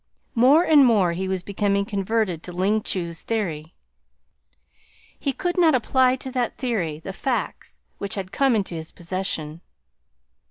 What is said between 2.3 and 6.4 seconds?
to Ling Chu's theory. He could not apply to